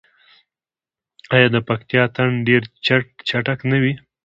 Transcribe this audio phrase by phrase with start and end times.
[1.35, 2.61] آیا د پکتیا اتن ډیر
[3.27, 3.93] چټک نه وي؟